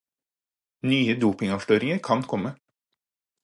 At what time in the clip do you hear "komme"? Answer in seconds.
2.33-2.57